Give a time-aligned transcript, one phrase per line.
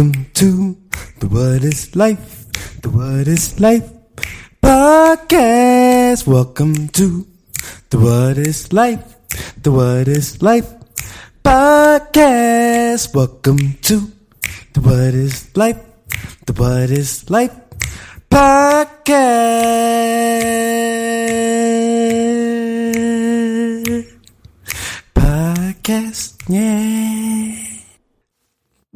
[0.00, 0.80] Welcome to
[1.18, 2.50] the What is Life?
[2.80, 3.84] The What is Life
[4.62, 6.26] podcast.
[6.26, 7.26] Welcome to
[7.90, 9.04] the What is Life?
[9.60, 10.72] The What is Life
[11.44, 13.14] podcast.
[13.14, 14.10] Welcome to
[14.72, 15.76] the What is Life?
[16.46, 17.52] The What is Life
[18.30, 19.20] podcast.
[25.14, 27.19] Podcast, yeah.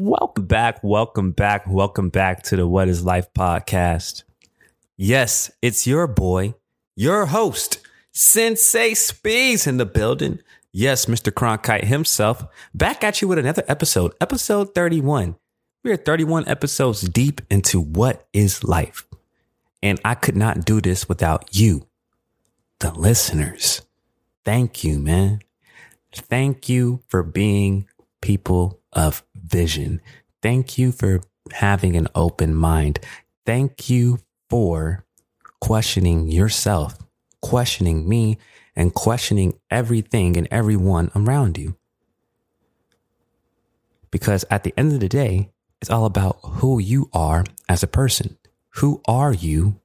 [0.06, 4.24] Welcome back, welcome back, welcome back to the What is Life podcast.
[4.98, 6.52] Yes, it's your boy,
[6.94, 7.78] your host,
[8.12, 10.40] Sensei Speeds in the building.
[10.72, 11.32] Yes, Mr.
[11.32, 15.36] Cronkite himself, back at you with another episode, episode 31.
[15.82, 19.06] We are 31 episodes deep into What is Life.
[19.82, 21.86] And I could not do this without you,
[22.80, 23.80] the listeners.
[24.44, 25.40] Thank you, man.
[26.12, 27.88] Thank you for being
[28.20, 30.00] people of vision.
[30.42, 31.20] Thank you for
[31.52, 33.00] having an open mind.
[33.46, 35.04] Thank you for
[35.60, 36.96] questioning yourself,
[37.40, 38.38] questioning me,
[38.76, 41.76] and questioning everything and everyone around you.
[44.10, 45.50] Because at the end of the day,
[45.80, 48.38] it's all about who you are as a person.
[48.76, 49.80] Who are you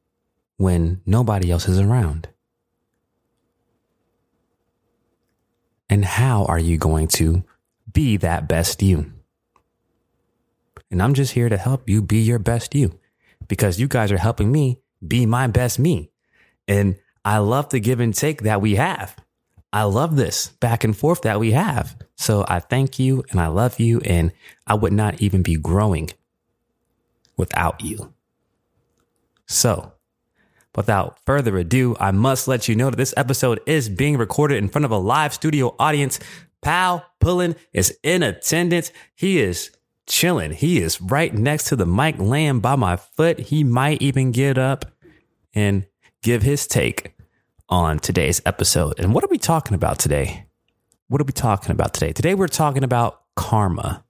[0.58, 2.30] when nobody else is around?
[5.90, 7.44] And how are you going to
[7.92, 9.12] be that best you?
[10.92, 13.00] And I'm just here to help you be your best you
[13.48, 16.12] because you guys are helping me be my best me.
[16.68, 19.16] And I love the give and take that we have.
[19.72, 21.96] I love this back and forth that we have.
[22.16, 24.02] So I thank you and I love you.
[24.02, 24.32] And
[24.66, 26.10] I would not even be growing
[27.38, 28.14] without you.
[29.46, 29.94] So
[30.76, 34.70] without further ado, I must let you know that this episode is being recorded in
[34.70, 36.20] front of a live studio audience.
[36.62, 38.92] Pal Pullen is in attendance.
[39.16, 39.72] He is
[40.10, 40.52] chilling.
[40.52, 43.40] He is right next to the mic, laying by my foot.
[43.40, 44.86] He might even get up
[45.54, 45.86] and
[46.22, 47.14] give his take
[47.70, 49.00] on today's episode.
[49.00, 50.48] And what are we talking about today?
[51.08, 52.12] What are we talking about today?
[52.12, 54.04] Today, we're talking about karma.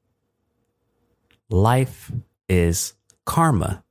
[1.50, 2.12] Life
[2.48, 2.94] is
[3.26, 3.84] karma.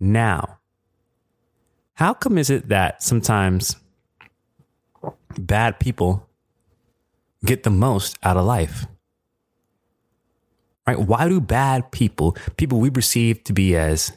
[0.00, 0.58] Now,
[1.94, 3.76] how come is it that sometimes
[5.38, 6.28] bad people
[7.44, 8.86] get the most out of life?
[10.88, 10.98] Right?
[10.98, 14.10] Why do bad people, people we perceive to be as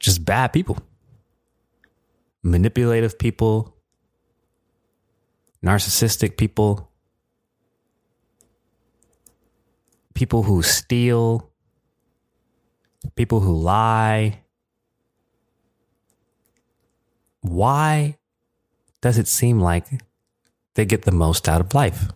[0.00, 0.78] just bad people,
[2.42, 3.76] manipulative people,
[5.64, 6.90] narcissistic people,
[10.12, 11.52] people who steal,
[13.14, 14.40] people who lie,
[17.42, 18.18] why
[19.00, 19.86] does it seem like
[20.74, 22.08] they get the most out of life?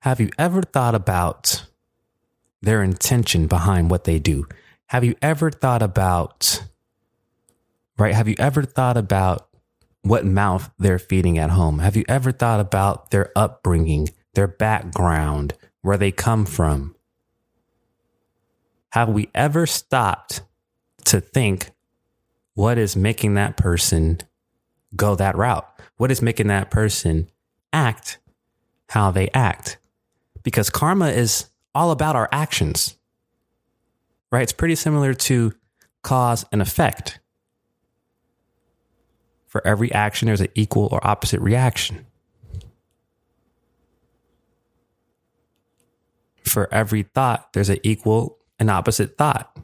[0.00, 1.64] Have you ever thought about
[2.62, 4.46] their intention behind what they do?
[4.86, 6.62] Have you ever thought about,
[7.98, 8.14] right?
[8.14, 9.48] Have you ever thought about
[10.02, 11.80] what mouth they're feeding at home?
[11.80, 16.94] Have you ever thought about their upbringing, their background, where they come from?
[18.92, 20.42] Have we ever stopped
[21.06, 21.72] to think
[22.54, 24.18] what is making that person
[24.94, 25.68] go that route?
[25.96, 27.28] What is making that person
[27.72, 28.18] act
[28.90, 29.78] how they act?
[30.42, 32.96] Because karma is all about our actions,
[34.30, 34.42] right?
[34.42, 35.52] It's pretty similar to
[36.02, 37.20] cause and effect.
[39.46, 42.06] For every action, there's an equal or opposite reaction.
[46.44, 49.56] For every thought, there's an equal and opposite thought.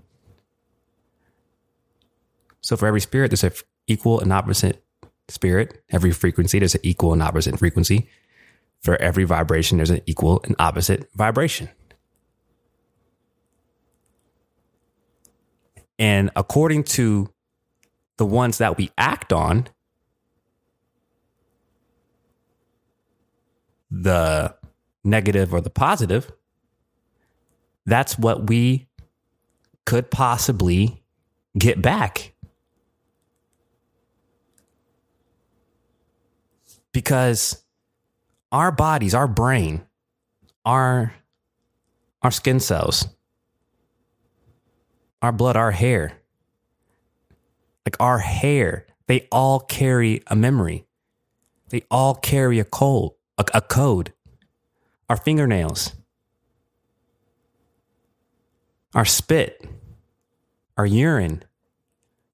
[2.61, 3.53] So for every spirit, there's an
[3.87, 4.85] equal and opposite
[5.29, 5.83] spirit.
[5.91, 8.09] Every frequency, there's an equal and opposite frequency.
[8.84, 11.71] For every vibration, there's an equal and opposite vibration.
[15.99, 17.32] And according to
[18.19, 19.69] the ones that we act on,
[23.91, 24.55] the
[25.03, 26.31] negative or the positive,
[27.87, 28.87] that's what we
[29.87, 31.03] could possibly
[31.56, 32.35] get back.
[36.93, 37.63] Because
[38.55, 39.85] our bodies, our brain,
[40.65, 41.12] our
[42.23, 43.09] our skin cells,
[45.21, 46.12] our blood, our hair,
[47.85, 50.87] like our hair, they all carry a memory.
[51.71, 54.12] They all carry a code, a, a code.
[55.09, 55.93] Our fingernails,
[58.95, 59.69] our spit,
[60.79, 61.43] our urine,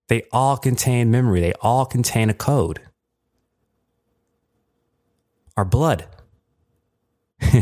[0.08, 1.40] they all contain memory.
[1.40, 2.80] They all contain a code.
[5.56, 6.06] Our blood,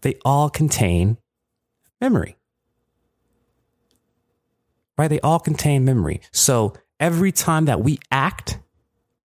[0.00, 1.18] they all contain
[2.00, 2.36] memory.
[4.96, 5.08] Right?
[5.08, 6.20] They all contain memory.
[6.32, 8.58] So every time that we act,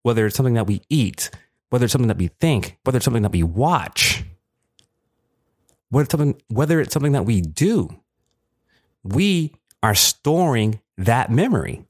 [0.04, 1.30] whether it's something that we eat,
[1.70, 4.24] whether it's something that we think, whether it's something that we watch,
[5.90, 7.90] whether it's something, whether it's something that we do,
[9.04, 11.86] we are storing that memory.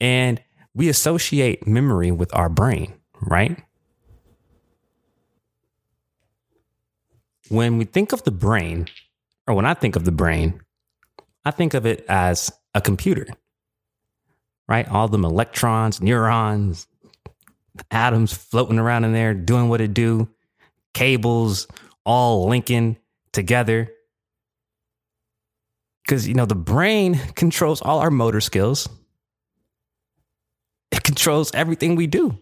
[0.00, 0.42] And
[0.74, 3.62] we associate memory with our brain, right?
[7.48, 8.88] When we think of the brain,
[9.46, 10.60] or when I think of the brain,
[11.44, 13.26] I think of it as a computer,
[14.68, 14.88] right?
[14.88, 16.86] All them electrons, neurons,
[17.90, 20.28] atoms floating around in there doing what it do,
[20.94, 21.66] cables
[22.04, 22.96] all linking
[23.32, 23.90] together.
[26.04, 28.88] Because, you know, the brain controls all our motor skills,
[30.90, 32.38] it controls everything we do.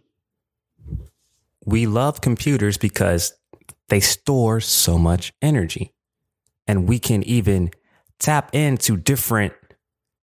[1.65, 3.35] We love computers because
[3.89, 5.93] they store so much energy.
[6.67, 7.71] And we can even
[8.19, 9.53] tap into different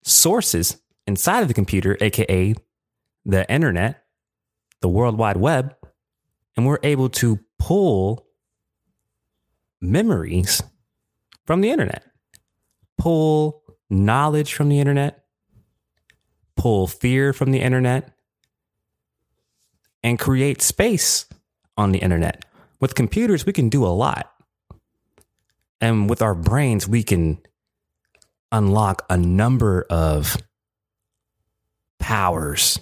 [0.03, 2.55] sources inside of the computer, AKA
[3.25, 4.03] the internet,
[4.81, 5.75] the World Wide Web,
[6.55, 8.25] and we're able to pull
[9.81, 10.63] memories
[11.45, 12.03] from the internet,
[12.97, 15.25] pull knowledge from the internet,
[16.55, 18.16] pull fear from the internet,
[20.03, 21.25] and create space
[21.77, 22.45] on the internet.
[22.79, 24.31] With computers, we can do a lot.
[25.81, 27.39] And with our brains, we can
[28.51, 30.37] unlock a number of
[31.99, 32.79] powers.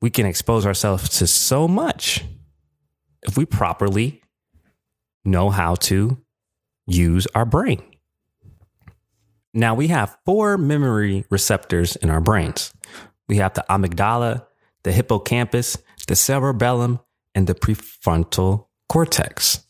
[0.00, 2.24] We can expose ourselves to so much
[3.22, 4.22] if we properly
[5.24, 6.18] know how to
[6.86, 7.82] use our brain.
[9.54, 12.72] Now, we have four memory receptors in our brains
[13.32, 14.44] we have the amygdala,
[14.84, 17.00] the hippocampus, the cerebellum,
[17.34, 19.66] and the prefrontal cortex.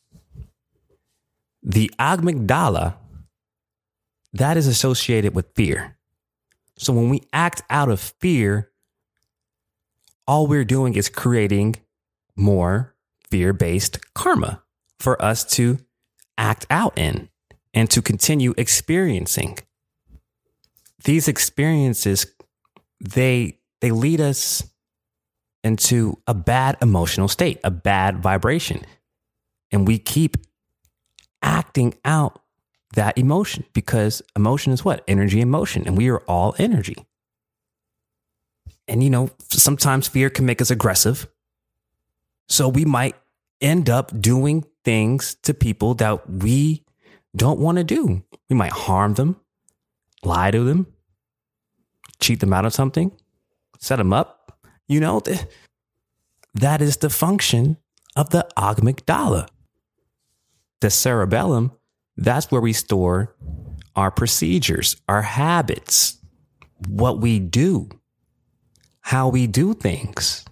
[1.62, 2.96] The amygdala,
[4.32, 5.96] that is associated with fear.
[6.76, 8.70] So when we act out of fear,
[10.26, 11.76] all we're doing is creating
[12.34, 12.94] more
[13.30, 14.62] fear based karma
[14.98, 15.78] for us to
[16.38, 17.28] act out in
[17.74, 19.58] and to continue experiencing.
[21.04, 22.26] These experiences,
[23.00, 24.62] they, they lead us
[25.64, 28.82] into a bad emotional state, a bad vibration.
[29.70, 30.36] And we keep
[31.42, 32.40] acting out
[32.94, 35.02] that emotion because emotion is what?
[35.08, 35.86] Energy and motion.
[35.86, 36.96] And we are all energy.
[38.88, 41.28] And, you know, sometimes fear can make us aggressive.
[42.48, 43.14] So we might
[43.60, 46.84] end up doing things to people that we
[47.34, 48.22] don't want to do.
[48.50, 49.40] We might harm them,
[50.24, 50.86] lie to them,
[52.20, 53.12] cheat them out of something,
[53.78, 54.41] set them up,
[54.92, 55.20] you know,
[56.54, 57.78] that is the function
[58.16, 59.48] of the amygdala.
[60.80, 61.72] The cerebellum,
[62.16, 63.34] that's where we store
[63.94, 66.18] our procedures, our habits,
[66.88, 67.88] what we do,
[69.00, 70.44] how we do things.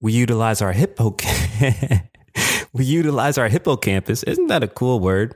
[0.00, 2.00] We utilize our hippocampus.
[2.72, 4.22] we utilize our hippocampus.
[4.24, 5.34] Isn't that a cool word?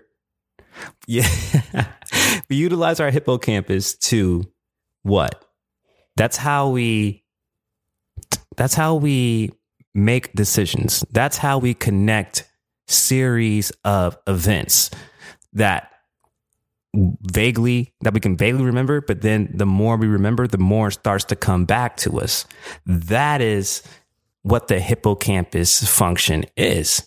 [1.07, 1.29] Yeah.
[2.51, 4.45] we utilize our hippocampus to
[5.03, 5.45] what?
[6.17, 7.20] That's how we
[8.61, 9.51] that's how we
[9.95, 11.03] make decisions.
[11.11, 12.47] That's how we connect
[12.89, 14.91] series of events
[15.55, 15.91] that
[16.95, 21.25] vaguely that we can vaguely remember, but then the more we remember, the more starts
[21.25, 22.45] to come back to us.
[22.85, 23.83] That is
[24.43, 27.03] what the hippocampus function is.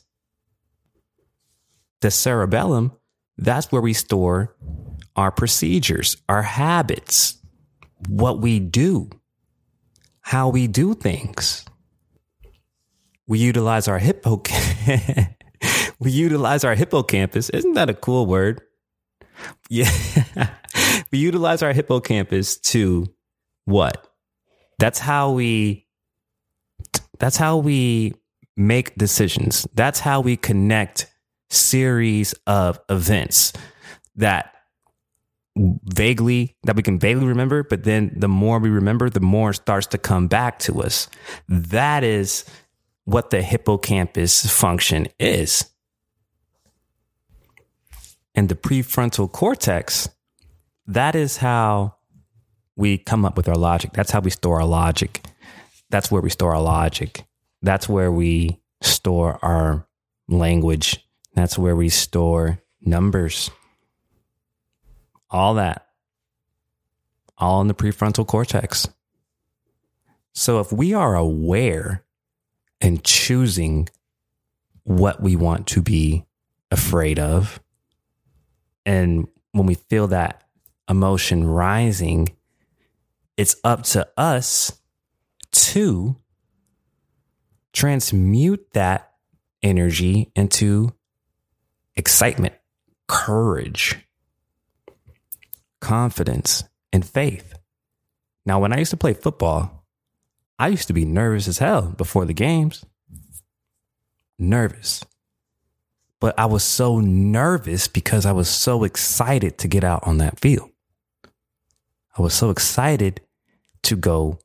[2.02, 2.94] The cerebellum,
[3.38, 4.56] that's where we store
[5.16, 7.38] our procedures, our habits,
[8.08, 9.12] what we do
[10.24, 11.64] how we do things.
[13.28, 15.28] We utilize our hippocampus.
[16.00, 17.50] we utilize our hippocampus.
[17.50, 18.62] Isn't that a cool word?
[19.70, 19.92] Yeah.
[21.12, 23.06] we utilize our hippocampus to
[23.66, 24.08] what?
[24.80, 25.88] That's how we
[27.20, 28.14] that's how we
[28.58, 29.68] make decisions.
[29.74, 31.14] That's how we connect
[31.50, 33.54] series of events
[34.16, 34.53] that
[35.56, 39.88] vaguely that we can vaguely remember, but then the more we remember, the more starts
[39.88, 41.08] to come back to us.
[41.48, 42.46] That is
[43.06, 45.70] what the hippocampus function is.
[48.36, 50.10] And the prefrontal cortex,
[50.88, 51.98] that is how
[52.76, 53.94] we come up with our logic.
[53.94, 55.24] That's how we store our logic.
[55.92, 57.26] That's where we store our logic.
[57.62, 59.88] That's where we store our
[60.28, 61.08] language.
[61.36, 63.52] That's where we store numbers
[65.34, 65.88] all that,
[67.38, 68.88] all in the prefrontal cortex.
[70.32, 72.06] So if we are aware
[72.80, 73.90] and choosing
[74.84, 76.26] what we want to be
[76.70, 77.62] afraid of.
[78.86, 80.44] And when we feel that
[80.90, 82.36] emotion rising,
[83.38, 84.80] it's up to us
[85.52, 86.18] to
[87.72, 89.14] transmute that
[89.62, 90.94] energy into
[91.96, 92.54] excitement,
[93.08, 93.98] courage,
[95.84, 96.64] confidence,
[96.94, 97.54] and faith.
[98.46, 99.86] Now, when I used to play football,
[100.58, 102.86] I used to be nervous as hell before the games.
[104.40, 105.04] Nervous.
[106.22, 110.40] But I was so nervous because I was so excited to get out on that
[110.40, 110.70] field.
[112.18, 113.20] I was so excited
[113.84, 114.40] to go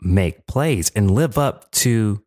[0.00, 2.22] make plays and live up to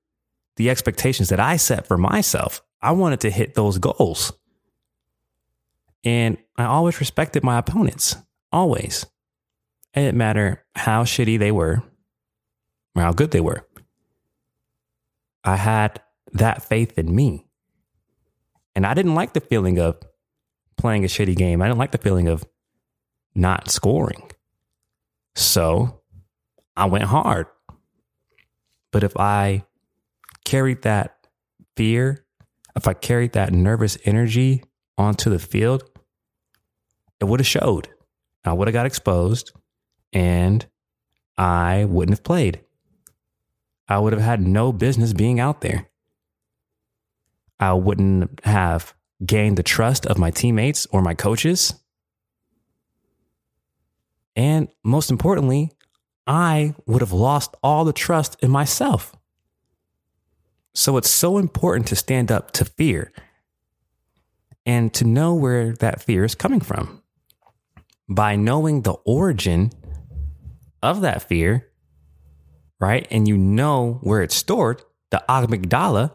[0.58, 2.62] the expectations that I set for myself.
[2.82, 4.34] I wanted to hit those goals.
[6.04, 8.18] And I always respected my opponents,
[8.52, 9.06] always.
[9.94, 11.84] It didn't matter how shitty they were
[12.96, 13.66] or how good they were.
[15.44, 16.02] I had
[16.34, 17.48] that faith in me.
[18.76, 19.98] And I didn't like the feeling of
[20.78, 21.62] playing a shitty game.
[21.62, 22.44] I didn't like the feeling of
[23.36, 24.32] not scoring.
[25.36, 26.02] So
[26.76, 27.48] I went hard.
[28.92, 29.66] But if I
[30.46, 31.28] carried that
[31.76, 32.26] fear,
[32.76, 34.64] if I carried that nervous energy
[34.98, 35.84] onto the field,
[37.24, 37.88] it would have showed.
[38.44, 39.54] I would have got exposed
[40.12, 40.66] and
[41.38, 42.60] I wouldn't have played.
[43.88, 45.90] I would have had no business being out there.
[47.62, 48.94] I wouldn't have
[49.26, 51.76] gained the trust of my teammates or my coaches.
[54.36, 55.72] And most importantly,
[56.28, 59.16] I would have lost all the trust in myself.
[60.74, 63.14] So it's so important to stand up to fear
[64.66, 67.03] and to know where that fear is coming from.
[68.10, 69.72] By knowing the origin
[70.82, 71.70] of that fear,
[72.80, 73.08] right?
[73.10, 74.82] And you know where it's stored,
[75.12, 76.12] the amygdala,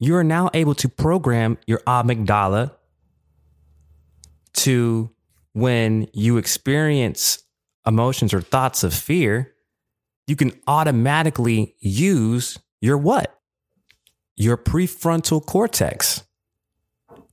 [0.00, 2.72] you are now able to program your amygdala
[4.54, 5.10] to
[5.52, 7.42] when you experience
[7.86, 9.54] emotions or thoughts of fear,
[10.26, 13.38] you can automatically use your what?
[14.36, 16.22] Your prefrontal cortex.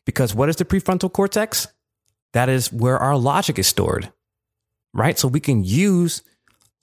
[0.05, 1.67] Because what is the prefrontal cortex?
[2.36, 4.12] That is where our logic is stored,
[4.94, 5.18] right?
[5.18, 6.22] So we can use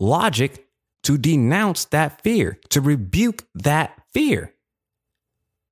[0.00, 0.66] logic
[1.02, 4.54] to denounce that fear, to rebuke that fear.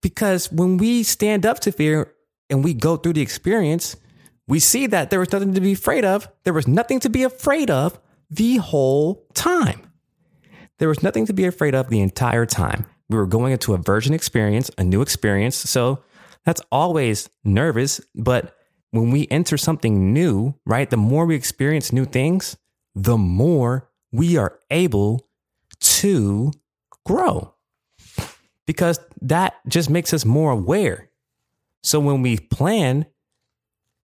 [0.02, 2.12] Because when we stand up to fear
[2.50, 3.96] and we go through the experience,
[4.46, 6.28] we see that there was nothing to be afraid of.
[6.44, 9.90] There was nothing to be afraid of the whole time.
[10.78, 12.84] There was nothing to be afraid of the entire time.
[13.08, 15.56] We were going into a virgin experience, a new experience.
[15.56, 16.02] So
[16.44, 18.02] that's always nervous.
[18.14, 18.54] But
[18.90, 22.56] when we enter something new, right, the more we experience new things,
[22.94, 25.28] the more we are able
[25.80, 26.52] to
[27.04, 27.54] grow
[28.70, 31.10] because that just makes us more aware.
[31.82, 33.04] So when we plan,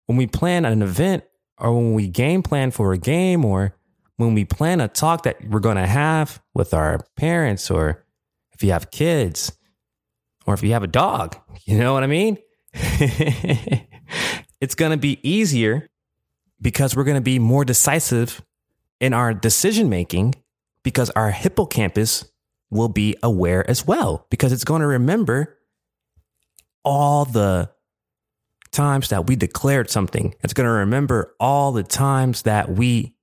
[0.06, 1.22] when we plan an event
[1.56, 3.76] or when we game plan for a game or
[4.16, 8.04] when we plan a talk that we're going to have with our parents or
[8.54, 9.56] if you have kids
[10.46, 12.38] or if you have a dog, you know what I mean?
[14.60, 15.88] it's going to be easier
[16.60, 18.42] because we're going to be more decisive
[19.00, 20.34] in our decision making
[20.82, 22.24] because our hippocampus
[22.70, 25.58] will be aware as well because it's going to remember
[26.84, 27.70] all the
[28.70, 30.34] times that we declared something.
[30.42, 33.14] It's going to remember all the times that we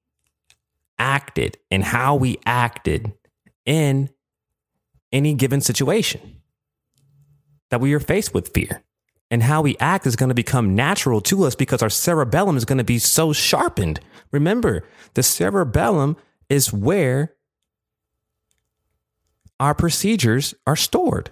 [0.99, 3.13] acted and how we acted
[3.65, 4.09] in
[5.11, 6.41] any given situation
[7.69, 8.83] that we are faced with fear.
[9.33, 12.65] And how we act is going to become natural to us because our cerebellum is
[12.65, 13.99] going to be so sharpened.
[14.31, 16.17] Remember, the cerebellum
[16.49, 17.33] is where
[19.59, 21.31] our procedures are stored.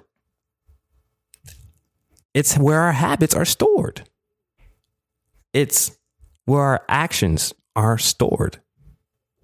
[2.33, 4.09] It's where our habits are stored.
[5.53, 5.95] It's
[6.45, 8.59] where our actions are stored.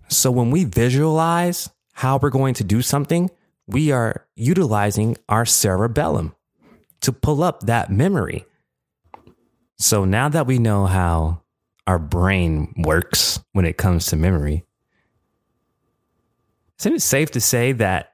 [0.08, 3.30] So when we visualize how we're going to do something,
[3.68, 6.34] we are utilizing our cerebellum
[7.02, 8.46] to pull up that memory.
[9.78, 11.42] So now that we know how
[11.86, 14.66] our brain works when it comes to memory,
[16.80, 18.14] isn't it safe to say that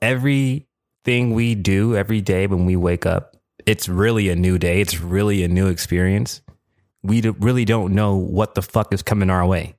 [0.00, 4.80] everything we do every day when we wake up, it's really a new day.
[4.80, 6.42] It's really a new experience.
[7.02, 9.76] We really don't know what the fuck is coming our way.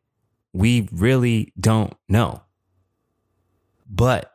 [0.54, 2.42] We really don't know.
[3.90, 4.32] But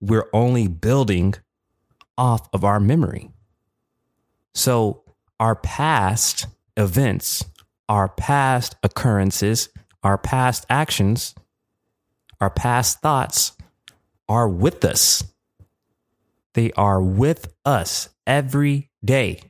[0.00, 1.34] we're only building
[2.22, 3.28] off of our memory.
[4.54, 5.02] So
[5.40, 7.44] our past events,
[7.88, 9.68] our past occurrences,
[10.04, 11.34] our past actions,
[12.40, 13.56] our past thoughts
[14.28, 15.24] are with us.
[16.54, 19.40] They are with us every day.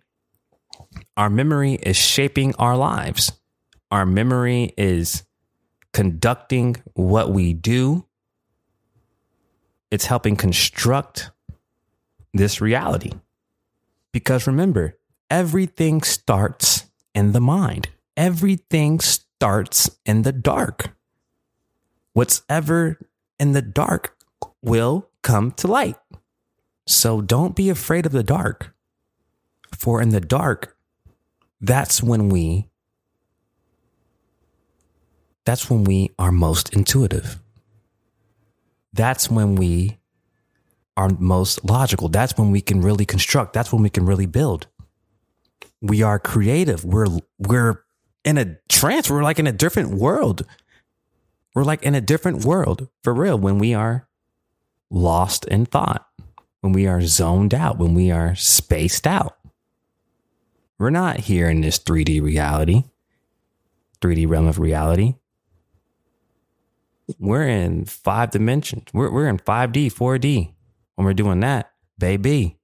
[1.14, 3.32] Our memory is shaping our lives.
[3.90, 5.24] Our memory is
[5.92, 8.06] conducting what we do.
[9.90, 11.32] It's helping construct
[12.32, 13.12] this reality.
[14.12, 14.98] Because remember,
[15.30, 20.90] everything starts in the mind, everything starts in the dark.
[22.12, 22.98] What's ever
[23.38, 24.16] in the dark
[24.62, 25.96] will come to light.
[26.86, 28.74] So don't be afraid of the dark.
[29.74, 30.76] For in the dark,
[31.60, 32.68] that's when we
[35.44, 37.40] that's when we are most intuitive.
[38.92, 39.98] That's when we
[40.96, 42.08] are most logical.
[42.08, 43.52] That's when we can really construct.
[43.52, 44.66] That's when we can really build.
[45.80, 46.84] We are creative.
[46.84, 47.84] We're we're
[48.24, 49.10] in a trance.
[49.10, 50.46] We're like in a different world.
[51.54, 54.08] We're like in a different world for real when we are
[54.90, 56.06] lost in thought,
[56.60, 59.36] when we are zoned out, when we are spaced out.
[60.78, 62.84] We're not here in this 3D reality,
[64.00, 65.14] 3D realm of reality.
[67.18, 68.84] We're in five dimensions.
[68.92, 70.52] We're, we're in 5D, 4D.
[70.94, 72.58] When we're doing that, baby,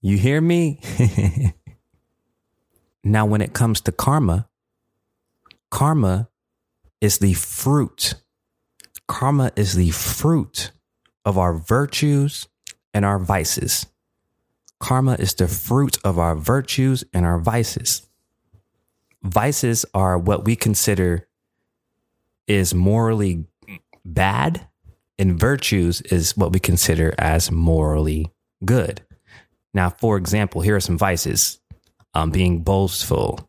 [0.00, 0.80] you hear me?
[3.04, 4.48] now, when it comes to karma,
[5.70, 6.28] karma
[7.00, 8.14] is the fruit.
[9.08, 10.72] Karma is the fruit
[11.24, 12.48] of our virtues
[12.94, 13.86] and our vices.
[14.78, 18.08] Karma is the fruit of our virtues and our vices.
[19.22, 21.28] Vices are what we consider
[22.48, 23.44] is morally
[24.04, 24.66] bad,
[25.22, 28.28] and virtues is what we consider as morally
[28.64, 29.00] good.
[29.72, 31.60] Now, for example, here are some vices
[32.12, 33.48] um, being boastful,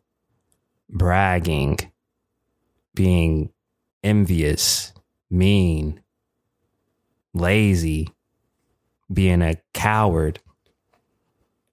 [0.88, 1.78] bragging,
[2.94, 3.50] being
[4.04, 4.92] envious,
[5.32, 6.00] mean,
[7.34, 8.08] lazy,
[9.12, 10.38] being a coward.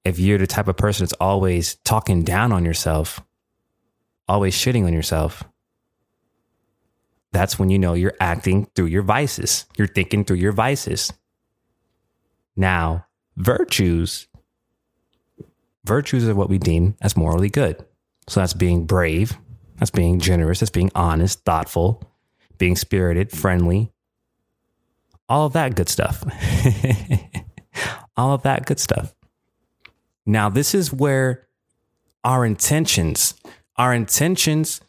[0.04, 3.22] If you're the type of person that's always talking down on yourself,
[4.28, 5.44] always shitting on yourself,
[7.32, 9.66] that's when you know you're acting through your vices.
[9.78, 11.12] You're thinking through your vices.
[12.56, 13.06] Now,
[13.38, 14.28] virtues,
[15.86, 17.84] virtues are what we deem as morally good.
[18.28, 19.38] So that's being brave,
[19.78, 22.04] that's being generous, that's being honest, thoughtful,
[22.58, 23.92] being spirited, friendly,
[25.28, 26.24] all of that good stuff.
[28.18, 29.14] all of that good stuff.
[30.26, 31.48] Now, this is where
[32.24, 33.34] our intentions,
[33.78, 34.82] our intentions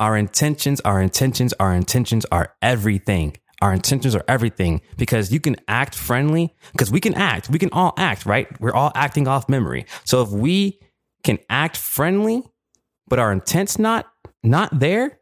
[0.00, 3.36] our intentions, our intentions, our intentions are everything.
[3.60, 7.48] Our intentions are everything because you can act friendly because we can act.
[7.48, 8.48] We can all act, right?
[8.60, 9.86] We're all acting off memory.
[10.04, 10.80] So if we
[11.22, 12.42] can act friendly,
[13.06, 14.06] but our intent's not
[14.42, 15.16] not there,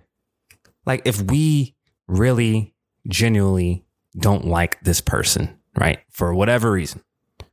[0.87, 1.77] like if we
[2.09, 2.75] really
[3.07, 3.85] genuinely
[4.19, 5.99] don't like this person, right?
[6.11, 7.03] For whatever reason.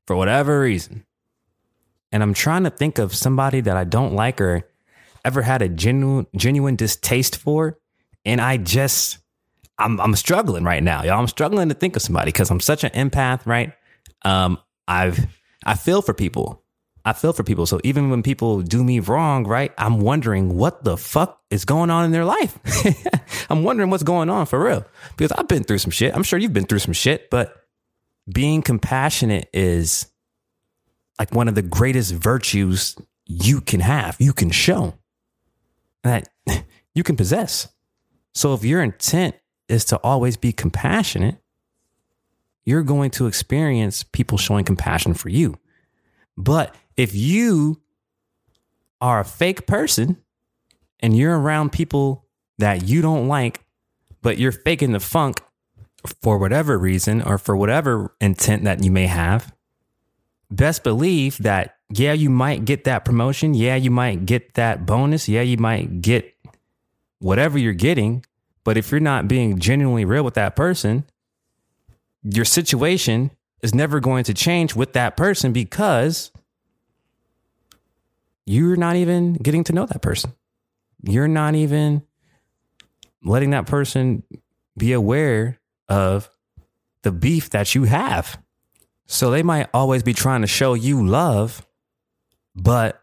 [0.06, 1.06] For whatever reason.
[2.12, 4.64] And I'm trying to think of somebody that I don't like or
[5.26, 7.78] ever had a genuine genuine distaste for,
[8.26, 9.20] and I just
[9.78, 11.20] I'm I'm struggling right now, y'all.
[11.20, 13.74] I'm struggling to think of somebody because I'm such an empath, right?
[14.24, 15.28] Um, I've
[15.66, 16.64] I feel for people.
[17.06, 17.66] I feel for people.
[17.66, 19.72] So even when people do me wrong, right?
[19.78, 22.60] I'm wondering what the fuck is going on in their life.
[23.50, 24.86] I'm wondering what's going on for real.
[25.16, 26.14] Because I've been through some shit.
[26.14, 27.56] I'm sure you've been through some shit, but
[28.30, 30.08] being compassionate is
[31.18, 34.94] like one of the greatest virtues you can have, you can show
[36.08, 36.30] that
[36.96, 37.68] you can possess.
[38.34, 39.36] So if your intent
[39.68, 41.38] is to always be compassionate,
[42.66, 45.56] you're going to experience people showing compassion for you.
[46.38, 47.82] But if you
[49.00, 50.18] are a fake person
[51.00, 52.26] and you're around people
[52.58, 53.66] that you don't like,
[54.22, 55.42] but you're faking the funk
[56.22, 59.54] for whatever reason or for whatever intent that you may have,
[60.52, 63.54] best believe that yeah, you might get that promotion.
[63.54, 65.30] Yeah, you might get that bonus.
[65.30, 66.36] Yeah, you might get
[67.20, 68.26] whatever you're getting.
[68.64, 71.06] But if you're not being genuinely real with that person,
[72.24, 76.32] your situation is never going to change with that person because
[78.46, 80.34] you're not even getting to know that person.
[81.04, 82.04] You're not even
[83.24, 84.24] letting that person
[84.78, 86.30] be aware of
[87.04, 88.42] the beef that you have.
[89.06, 91.67] So they might always be trying to show you love,
[92.58, 93.02] but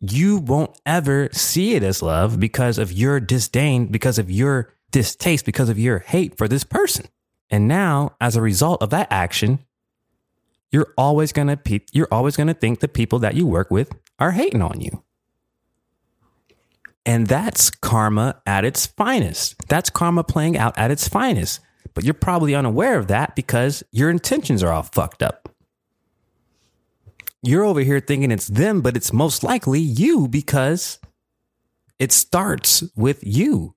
[0.00, 5.46] you won't ever see it as love because of your disdain, because of your distaste,
[5.46, 7.06] because of your hate for this person.
[7.50, 9.60] And now, as a result of that action,
[10.70, 14.32] you're always gonna pe- you're always gonna think the people that you work with are
[14.32, 15.02] hating on you.
[17.06, 19.56] And that's karma at its finest.
[19.68, 21.60] That's karma playing out at its finest.
[21.94, 25.53] but you're probably unaware of that because your intentions are all fucked up.
[27.46, 30.98] You're over here thinking it's them, but it's most likely you because
[31.98, 33.74] it starts with you.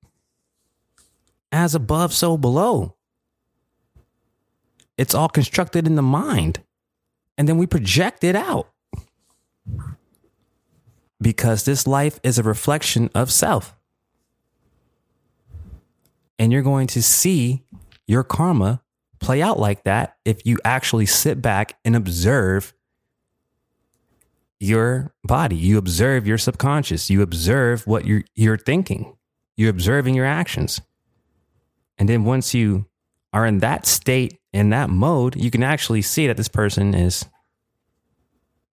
[1.52, 2.96] As above, so below.
[4.98, 6.64] It's all constructed in the mind.
[7.38, 8.70] And then we project it out.
[11.22, 13.76] Because this life is a reflection of self.
[16.40, 17.64] And you're going to see
[18.08, 18.82] your karma
[19.20, 22.74] play out like that if you actually sit back and observe
[24.60, 25.56] your body.
[25.56, 27.10] You observe your subconscious.
[27.10, 29.16] You observe what you're, you're thinking.
[29.56, 30.82] You're observing your actions.
[31.98, 32.86] And then once you
[33.34, 37.26] are in that state, in that mode, you can actually see that this person is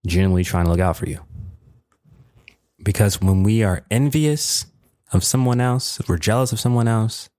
[0.06, 1.20] genuinely trying to look out for you.
[2.82, 4.66] Because when we are envious
[5.12, 7.30] of someone else, if we're jealous of someone else,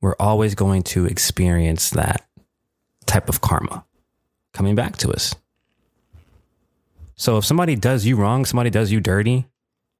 [0.00, 2.26] we're always going to experience that
[3.06, 3.84] type of karma
[4.52, 5.34] coming back to us.
[7.18, 9.48] So if somebody does you wrong, somebody does you dirty,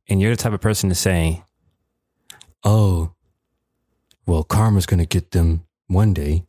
[0.08, 1.42] and you're the type of person to say,
[2.62, 3.12] oh,
[4.24, 6.46] well, karma's going to get them one day.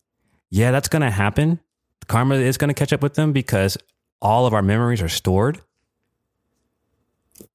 [0.51, 1.59] Yeah, that's going to happen.
[2.07, 3.79] Karma is going to catch up with them because
[4.21, 5.59] all of our memories are stored.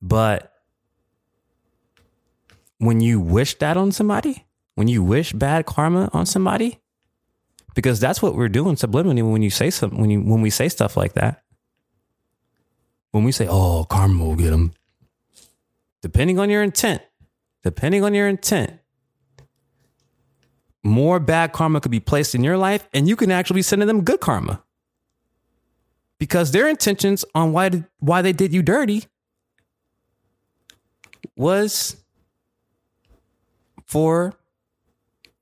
[0.02, 0.52] But
[2.78, 6.80] when you wish that on somebody, when you wish bad karma on somebody,
[7.76, 10.96] because that's what we're doing subliminally when you say when you when we say stuff
[10.96, 11.43] like that.
[13.14, 14.72] When we say, "Oh, karma will get them,"
[16.02, 17.00] depending on your intent,
[17.62, 18.80] depending on your intent,
[20.82, 23.86] more bad karma could be placed in your life, and you can actually be sending
[23.86, 24.64] them good karma
[26.18, 29.04] because their intentions on why why they did you dirty
[31.36, 32.02] was
[33.86, 34.34] for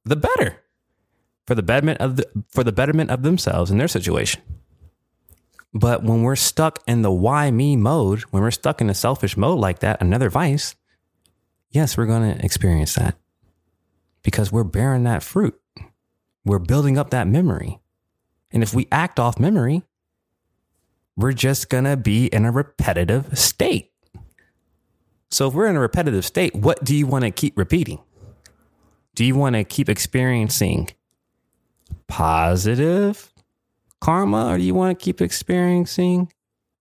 [0.04, 0.58] the better
[1.46, 4.42] for the betterment of the, for the betterment of themselves and their situation.
[5.74, 9.36] But when we're stuck in the why me mode, when we're stuck in a selfish
[9.36, 10.74] mode like that, another vice,
[11.70, 13.16] yes, we're going to experience that
[14.22, 15.58] because we're bearing that fruit.
[16.44, 17.80] We're building up that memory.
[18.50, 19.82] And if we act off memory,
[21.16, 23.90] we're just going to be in a repetitive state.
[25.30, 28.00] So if we're in a repetitive state, what do you want to keep repeating?
[29.14, 30.90] Do you want to keep experiencing
[32.06, 33.31] positive
[34.02, 36.30] karma or do you want to keep experiencing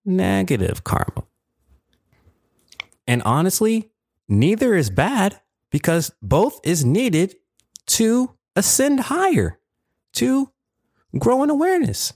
[0.04, 1.24] negative karma?
[3.06, 3.92] And honestly,
[4.28, 7.36] neither is bad because both is needed
[7.86, 9.60] to ascend higher,
[10.14, 10.52] to
[11.20, 12.14] grow in awareness.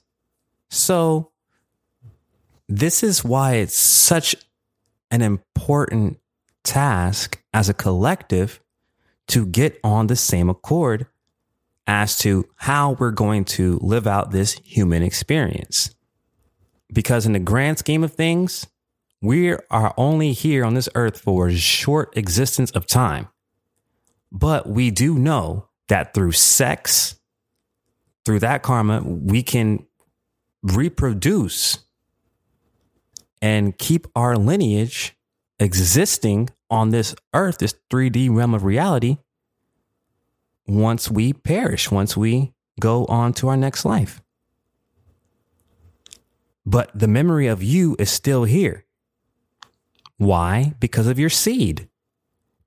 [0.72, 1.32] So,
[2.68, 4.36] this is why it's such
[5.12, 6.20] an important
[6.64, 8.60] task as a collective
[9.28, 11.06] to get on the same accord
[11.88, 15.94] as to how we're going to live out this human experience.
[16.92, 18.68] Because in the grand scheme of things,
[19.22, 23.28] we are only here on this earth for a short existence of time.
[24.32, 27.20] But we do know that through sex,
[28.26, 29.86] through that karma, we can
[30.64, 31.80] reproduce
[33.42, 35.16] and keep our lineage
[35.60, 39.18] existing on this earth, this 3D realm of reality,
[40.68, 44.22] once we perish, once we go on to our next life.
[46.66, 48.86] But the memory of you is still here.
[50.18, 50.74] Why?
[50.80, 51.90] Because of your seed,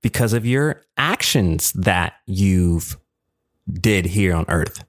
[0.01, 2.97] because of your actions that you've
[3.69, 4.85] did here on earth,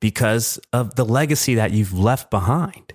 [0.00, 2.94] because of the legacy that you've left behind.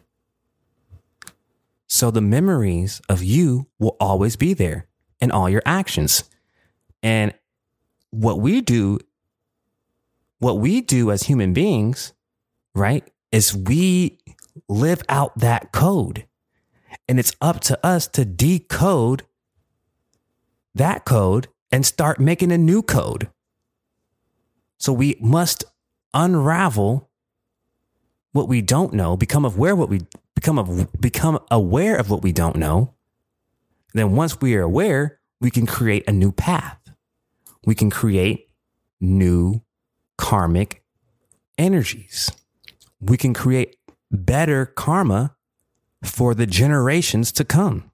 [1.88, 4.88] So the memories of you will always be there
[5.22, 6.24] in all your actions.
[7.02, 7.34] And
[8.10, 9.00] what we do,
[10.39, 12.13] what we do as human beings,
[12.74, 14.19] right, is we
[14.67, 16.26] live out that code.
[17.08, 19.24] And it's up to us to decode
[20.74, 23.30] that code and start making a new code.
[24.78, 25.63] So we must
[26.13, 27.10] unravel
[28.32, 30.02] what we don't know, become aware what we
[30.36, 32.93] become of, become aware of what we don't know.
[33.93, 36.78] Then once we are aware, we can create a new path.
[37.65, 38.50] We can create
[39.00, 39.62] new
[40.17, 40.84] karmic
[41.58, 42.32] energies.
[42.99, 43.78] We can create
[44.12, 45.36] better karma
[46.04, 47.91] for the generations to come,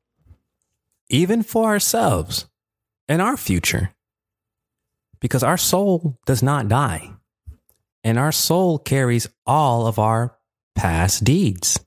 [1.10, 2.48] even for ourselves
[3.08, 3.94] and our future.
[5.20, 7.12] Because our soul does not die,
[8.04, 10.36] and our soul carries all of our
[10.76, 11.80] past deeds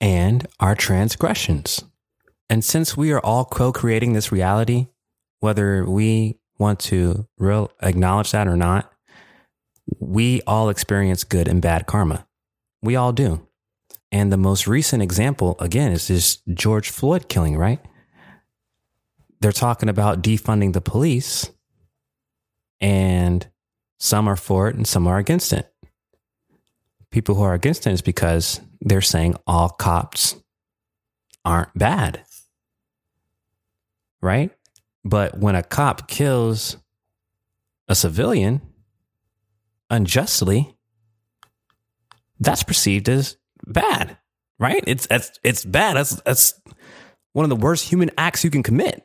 [0.00, 1.84] and our transgressions.
[2.48, 4.86] And since we are all co creating this reality,
[5.40, 8.90] whether we want to real acknowledge that or not,
[9.98, 12.26] we all experience good and bad karma.
[12.82, 13.46] We all do.
[14.10, 17.80] And the most recent example, again, is this George Floyd killing, right?
[19.40, 21.50] They're talking about defunding the police,
[22.80, 23.46] and
[23.98, 25.72] some are for it and some are against it.
[27.10, 30.36] People who are against it is because they're saying all cops
[31.44, 32.22] aren't bad,
[34.20, 34.50] right?
[35.04, 36.76] But when a cop kills
[37.88, 38.60] a civilian
[39.90, 40.76] unjustly,
[42.40, 44.16] that's perceived as bad,
[44.58, 44.82] right?
[44.86, 45.96] It's it's it's bad.
[45.96, 46.60] That's that's
[47.32, 49.04] one of the worst human acts you can commit.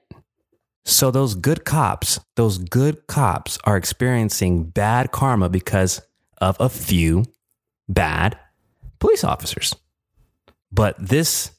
[0.86, 6.02] So those good cops, those good cops are experiencing bad karma because
[6.39, 7.26] of a few
[7.88, 8.38] bad
[9.00, 9.76] police officers.
[10.72, 11.52] But this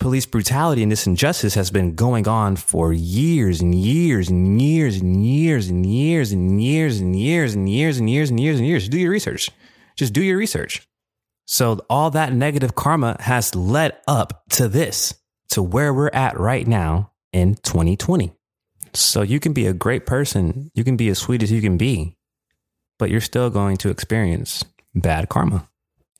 [0.00, 4.96] police brutality and this injustice has been going on for years and years and years
[4.98, 8.66] and years and years and years and years and years and years and years and
[8.66, 8.88] years.
[8.88, 9.50] Do your research.
[9.96, 10.88] Just do your research.
[11.44, 15.14] So all that negative karma has led up to this,
[15.50, 18.32] to where we're at right now in 2020.
[18.94, 21.76] So you can be a great person, you can be as sweet as you can
[21.76, 22.16] be,
[22.98, 25.69] but you're still going to experience bad karma.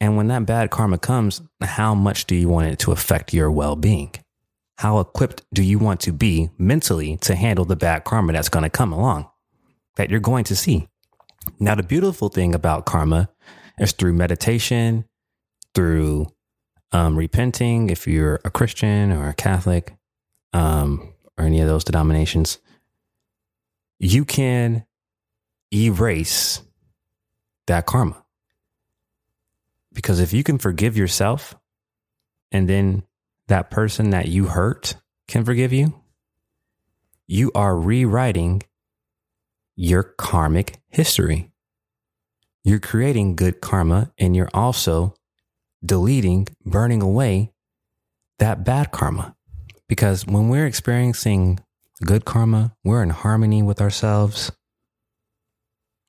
[0.01, 3.51] And when that bad karma comes, how much do you want it to affect your
[3.51, 4.13] well being?
[4.79, 8.63] How equipped do you want to be mentally to handle the bad karma that's going
[8.63, 9.29] to come along
[9.97, 10.89] that you're going to see?
[11.59, 13.29] Now, the beautiful thing about karma
[13.79, 15.05] is through meditation,
[15.75, 16.29] through
[16.93, 19.95] um, repenting, if you're a Christian or a Catholic
[20.53, 22.59] um, or any of those denominations,
[23.99, 24.87] you can
[25.73, 26.63] erase
[27.67, 28.20] that karma.
[29.93, 31.57] Because if you can forgive yourself
[32.53, 33.03] and then
[33.49, 34.97] that person that you hurt
[35.29, 36.01] can forgive you,
[37.27, 38.63] you are rewriting
[39.77, 41.51] your karmic history.
[42.65, 45.15] You're creating good karma and you're also
[45.85, 47.53] deleting, burning away
[48.39, 49.37] that bad karma.
[49.89, 51.61] Because when we're experiencing
[52.05, 54.53] good karma, we're in harmony with ourselves.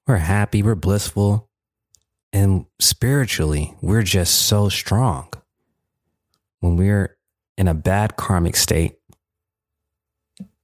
[0.08, 1.50] We're happy, we're blissful,
[2.34, 5.30] and spiritually, we're just so strong.
[6.60, 7.17] When we're
[7.58, 8.96] in a bad karmic state,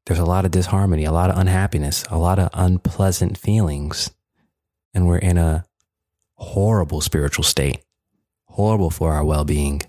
[0.05, 4.11] there's a lot of disharmony, a lot of unhappiness, a lot of unpleasant feelings,
[4.93, 5.65] and we're in a
[6.35, 7.83] horrible spiritual state
[8.57, 9.81] horrible for our well being.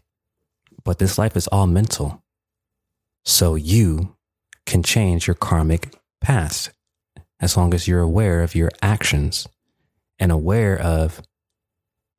[0.84, 2.22] But this life is all mental.
[3.24, 4.16] So you
[4.66, 6.70] can change your karmic past
[7.40, 9.48] as long as you're aware of your actions
[10.18, 11.22] and aware of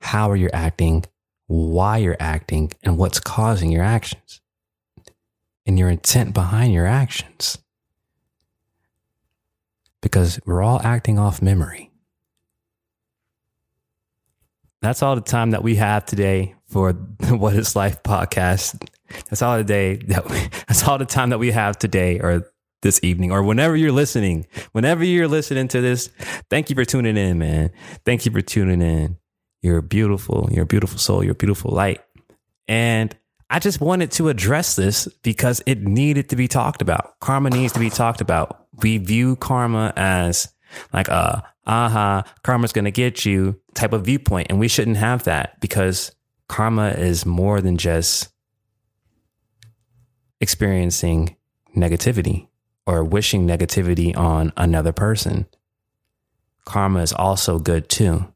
[0.02, 1.06] how are you're acting,
[1.48, 4.42] why you're acting, and what's causing your actions
[5.66, 7.58] and your intent behind your actions.
[10.02, 11.90] Because we're all acting off memory
[14.82, 16.94] that's all the time that we have today for
[17.30, 18.88] What is Life podcast.
[19.30, 22.52] That's all the day that we, that's all the time that we have today or
[22.82, 24.48] this evening or whenever you're listening.
[24.72, 26.08] Whenever you're listening to this,
[26.50, 27.72] thank you for tuning in, man.
[28.06, 29.19] Thank you for tuning in.
[29.62, 30.50] You're beautiful.
[30.52, 31.24] You're a beautiful soul.
[31.24, 32.02] You're a beautiful light.
[32.68, 33.16] And
[33.50, 37.20] I just wanted to address this because it needed to be talked about.
[37.20, 38.68] Karma needs to be talked about.
[38.82, 40.48] We view karma as
[40.94, 44.48] like a aha, karma's going to get you type of viewpoint.
[44.50, 46.12] And we shouldn't have that because
[46.48, 48.30] karma is more than just
[50.40, 51.36] experiencing
[51.76, 52.48] negativity
[52.86, 55.48] or wishing negativity on another person.
[56.66, 58.32] Karma is also good too.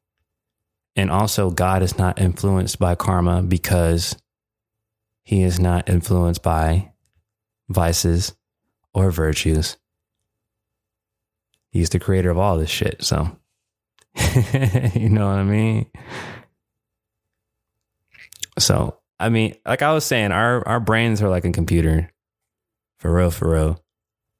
[0.96, 4.16] And also, God is not influenced by karma because
[5.24, 6.92] he is not influenced by
[7.70, 8.36] vices
[8.94, 9.78] or virtues.
[11.72, 13.04] He's the creator of all this shit.
[13.04, 13.36] So,
[14.94, 15.88] you know what I mean?
[18.60, 22.12] So, I mean, like I was saying, our, our brains are like a computer
[23.00, 23.84] for real, for real.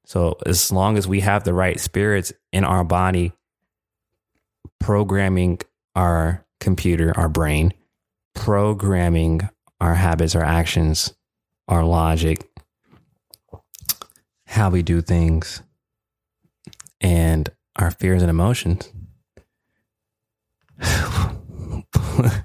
[0.06, 3.32] So, as long as we have the right spirits in our body
[4.80, 5.60] programming
[5.96, 7.74] our computer, our brain,
[8.34, 9.48] programming
[9.80, 11.14] our habits, our actions,
[11.68, 12.50] our logic,
[14.48, 15.62] how we do things,
[17.02, 18.90] and our fears and emotions.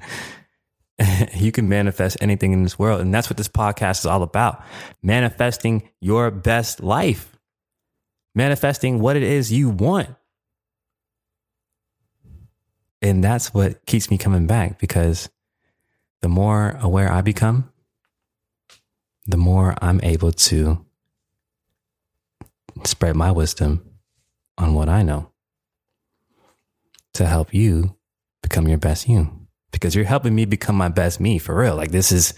[1.35, 3.01] you can manifest anything in this world.
[3.01, 4.63] And that's what this podcast is all about
[5.03, 7.37] manifesting your best life,
[8.35, 10.11] manifesting what it is you want.
[13.01, 15.31] And that's what keeps me coming back because
[16.21, 17.73] the more aware I become,
[19.27, 20.85] the more I'm able to
[22.85, 23.85] spread my wisdom
[24.57, 25.33] on what I know
[27.15, 27.97] to help you
[28.43, 31.77] become your best you because you're helping me become my best me for real.
[31.77, 32.35] Like this is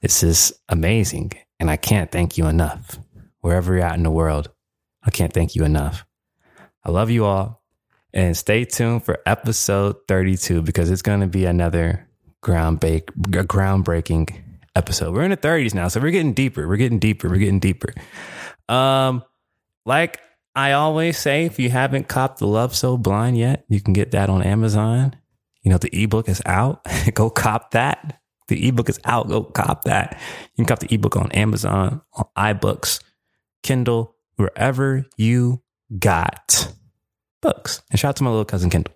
[0.00, 2.98] this is amazing and I can't thank you enough.
[3.40, 4.50] Wherever you're at in the world,
[5.02, 6.04] I can't thank you enough.
[6.84, 7.63] I love you all
[8.14, 12.08] and stay tuned for episode 32 because it's going to be another
[12.40, 14.34] ground bake, groundbreaking
[14.76, 15.12] episode.
[15.12, 16.66] We're in the 30s now, so we're getting deeper.
[16.66, 17.28] We're getting deeper.
[17.28, 17.92] We're getting deeper.
[18.68, 19.22] Um
[19.84, 20.20] like
[20.54, 24.12] I always say, if you haven't copped The Love So Blind yet, you can get
[24.12, 25.16] that on Amazon.
[25.62, 26.86] You know, the ebook is out.
[27.14, 28.20] Go cop that.
[28.48, 29.28] The ebook is out.
[29.28, 30.18] Go cop that.
[30.54, 33.02] You can cop the ebook on Amazon, on iBooks,
[33.62, 35.62] Kindle, wherever you
[35.98, 36.72] got
[37.44, 37.82] books.
[37.90, 38.94] And shout out to my little cousin Kendall.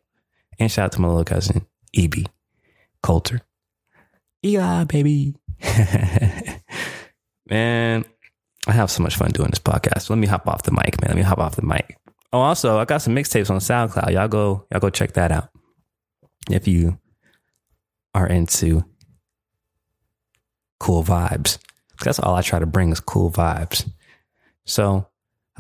[0.59, 2.27] And shout out to my little cousin EB
[3.03, 3.43] Coulter.
[4.45, 5.35] Eli, baby.
[7.51, 8.05] Man,
[8.67, 10.11] I have so much fun doing this podcast.
[10.11, 11.09] Let me hop off the mic, man.
[11.09, 11.97] Let me hop off the mic.
[12.33, 14.13] Oh, also, I got some mixtapes on SoundCloud.
[14.13, 15.49] Y'all go, y'all go check that out.
[16.51, 16.99] If you
[18.15, 18.85] are into
[20.79, 21.59] cool vibes.
[22.05, 23.91] That's all I try to bring is cool vibes.
[24.65, 25.07] So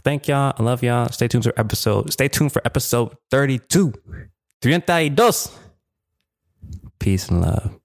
[0.08, 0.54] thank y'all.
[0.56, 1.10] I love y'all.
[1.10, 2.10] Stay tuned for episode.
[2.10, 3.92] Stay tuned for episode 32.
[4.62, 5.50] 32.
[6.98, 7.78] Peace and love.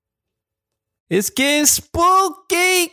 [1.09, 2.91] It's getting spooky.